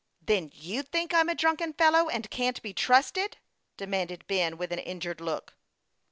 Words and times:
"Then 0.23 0.49
you 0.55 0.81
think 0.81 1.13
I'm 1.13 1.29
a 1.29 1.35
drunken 1.35 1.73
fellow, 1.73 2.09
and 2.09 2.27
can't 2.31 2.59
be 2.63 2.73
trusted?" 2.73 3.37
demanded 3.77 4.25
Ben, 4.25 4.57
with 4.57 4.71
an 4.71 4.79
injured 4.79 5.21
look. 5.21 5.53